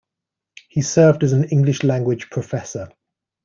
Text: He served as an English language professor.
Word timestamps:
He 0.67 0.81
served 0.81 1.21
as 1.23 1.31
an 1.31 1.43
English 1.49 1.83
language 1.83 2.31
professor. 2.31 2.89